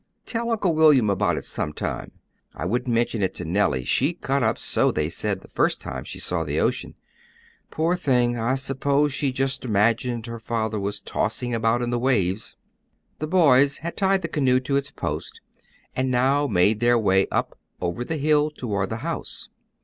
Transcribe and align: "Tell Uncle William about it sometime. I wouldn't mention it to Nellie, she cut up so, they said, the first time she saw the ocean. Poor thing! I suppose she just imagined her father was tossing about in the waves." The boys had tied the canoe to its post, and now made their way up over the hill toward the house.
"Tell 0.25 0.49
Uncle 0.49 0.73
William 0.73 1.11
about 1.11 1.37
it 1.37 1.43
sometime. 1.45 2.11
I 2.55 2.65
wouldn't 2.65 2.91
mention 2.91 3.21
it 3.21 3.35
to 3.35 3.45
Nellie, 3.45 3.85
she 3.85 4.13
cut 4.13 4.41
up 4.41 4.57
so, 4.57 4.91
they 4.91 5.09
said, 5.09 5.41
the 5.41 5.47
first 5.47 5.79
time 5.79 6.05
she 6.05 6.17
saw 6.19 6.43
the 6.43 6.59
ocean. 6.59 6.95
Poor 7.69 7.95
thing! 7.95 8.35
I 8.35 8.55
suppose 8.55 9.13
she 9.13 9.31
just 9.31 9.63
imagined 9.63 10.25
her 10.25 10.39
father 10.39 10.79
was 10.79 10.99
tossing 11.01 11.53
about 11.53 11.83
in 11.83 11.91
the 11.91 11.99
waves." 11.99 12.55
The 13.19 13.27
boys 13.27 13.77
had 13.85 13.95
tied 13.95 14.23
the 14.23 14.27
canoe 14.27 14.59
to 14.61 14.75
its 14.75 14.89
post, 14.89 15.39
and 15.95 16.09
now 16.09 16.47
made 16.47 16.79
their 16.79 16.97
way 16.97 17.27
up 17.27 17.55
over 17.79 18.03
the 18.03 18.17
hill 18.17 18.49
toward 18.49 18.89
the 18.89 18.97
house. 19.05 19.49